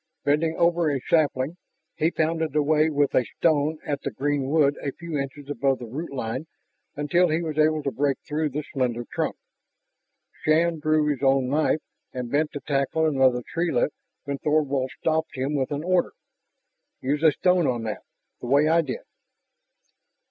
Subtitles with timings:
[0.25, 1.57] Bending over a sapling,
[1.95, 5.85] he pounded away with a stone at the green wood a few inches above the
[5.85, 6.47] root line
[6.95, 9.35] until he was able to break through the slender trunk.
[10.43, 11.83] Shann drew his own knife
[12.13, 13.93] and bent to tackle another treelet
[14.23, 16.13] when Thorvald stopped him with an order:
[16.99, 18.01] "Use a stone on that,
[18.39, 19.01] the way I did."